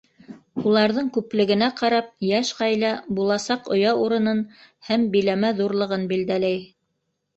Уларҙың 0.69 1.09
күплегенә 1.17 1.67
ҡарап, 1.81 2.07
йәш 2.29 2.51
ғаилә 2.61 2.93
буласаҡ 3.19 3.69
оя 3.77 3.93
урынын 4.07 4.43
һәм 4.89 5.07
биләмә 5.17 5.53
ҙурлығын 5.61 6.13
билдәләй. 6.15 6.65